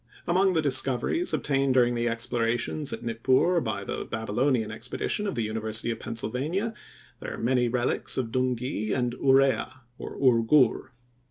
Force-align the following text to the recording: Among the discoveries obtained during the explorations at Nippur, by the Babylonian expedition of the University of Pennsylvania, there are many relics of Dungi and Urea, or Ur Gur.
Among 0.25 0.53
the 0.53 0.63
discoveries 0.63 1.31
obtained 1.31 1.75
during 1.75 1.93
the 1.93 2.09
explorations 2.09 2.91
at 2.91 3.03
Nippur, 3.03 3.61
by 3.61 3.83
the 3.83 4.03
Babylonian 4.03 4.71
expedition 4.71 5.27
of 5.27 5.35
the 5.35 5.43
University 5.43 5.91
of 5.91 5.99
Pennsylvania, 5.99 6.73
there 7.19 7.35
are 7.35 7.37
many 7.37 7.67
relics 7.67 8.17
of 8.17 8.31
Dungi 8.31 8.93
and 8.95 9.13
Urea, 9.21 9.81
or 9.99 10.15
Ur 10.15 10.41
Gur. 10.41 10.89